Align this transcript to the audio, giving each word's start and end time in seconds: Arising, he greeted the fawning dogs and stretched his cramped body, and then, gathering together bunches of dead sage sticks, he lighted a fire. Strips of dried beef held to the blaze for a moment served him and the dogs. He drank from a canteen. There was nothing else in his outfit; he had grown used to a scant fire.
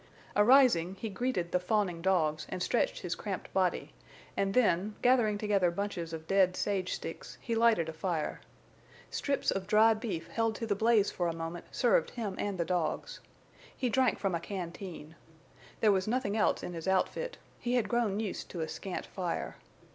Arising, 0.35 0.95
he 0.95 1.09
greeted 1.09 1.51
the 1.51 1.59
fawning 1.59 2.01
dogs 2.01 2.47
and 2.49 2.63
stretched 2.63 3.01
his 3.01 3.13
cramped 3.13 3.53
body, 3.53 3.93
and 4.35 4.55
then, 4.55 4.95
gathering 5.03 5.37
together 5.37 5.69
bunches 5.69 6.11
of 6.11 6.25
dead 6.25 6.55
sage 6.55 6.91
sticks, 6.93 7.37
he 7.39 7.53
lighted 7.53 7.87
a 7.87 7.93
fire. 7.93 8.41
Strips 9.11 9.51
of 9.51 9.67
dried 9.67 9.99
beef 9.99 10.27
held 10.29 10.55
to 10.55 10.65
the 10.65 10.73
blaze 10.73 11.11
for 11.11 11.27
a 11.27 11.35
moment 11.35 11.65
served 11.69 12.09
him 12.09 12.35
and 12.39 12.57
the 12.57 12.65
dogs. 12.65 13.19
He 13.77 13.89
drank 13.89 14.17
from 14.17 14.33
a 14.33 14.39
canteen. 14.39 15.15
There 15.81 15.91
was 15.91 16.07
nothing 16.07 16.35
else 16.35 16.63
in 16.63 16.73
his 16.73 16.87
outfit; 16.87 17.37
he 17.59 17.75
had 17.75 17.87
grown 17.87 18.19
used 18.19 18.49
to 18.49 18.61
a 18.61 18.67
scant 18.67 19.05
fire. 19.05 19.57